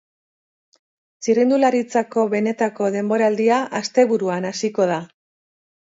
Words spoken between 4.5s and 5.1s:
hasiko da.